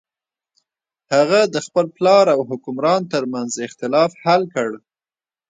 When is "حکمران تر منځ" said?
2.49-3.51